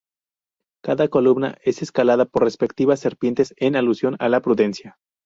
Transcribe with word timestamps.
Cada 0.83 1.09
columna 1.09 1.57
es 1.61 1.83
escalada 1.83 2.25
por 2.25 2.41
respectivas 2.43 2.99
serpientes 2.99 3.53
en 3.57 3.75
alusión 3.75 4.15
a 4.17 4.29
la 4.29 4.41
prudencia. 4.41 4.97